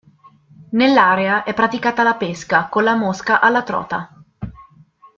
Nell'area 0.71 1.43
è 1.43 1.53
praticata 1.53 2.01
la 2.01 2.15
pesca 2.15 2.65
con 2.69 2.83
la 2.83 2.95
mosca 2.95 3.39
alla 3.39 3.61
trota. 3.61 4.11